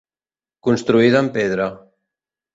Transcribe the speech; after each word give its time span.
Construïda 0.67 1.21
amb 1.21 1.31
pedra. 1.37 1.69